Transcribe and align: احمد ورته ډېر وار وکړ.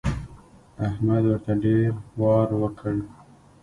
احمد 0.87 1.23
ورته 1.27 1.53
ډېر 1.63 1.89
وار 2.21 2.47
وکړ. 2.61 2.95